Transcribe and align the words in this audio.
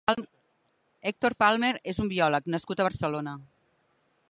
Héctor 1.09 1.35
Palmer 1.43 1.69
és 1.93 2.01
un 2.05 2.11
biòleg 2.15 2.51
nascut 2.57 2.81
a 2.85 2.91
Barcelona. 2.91 3.37